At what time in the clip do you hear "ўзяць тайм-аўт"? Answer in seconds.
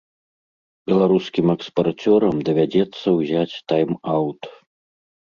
3.21-4.41